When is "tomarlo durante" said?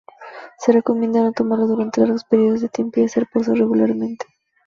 1.31-2.01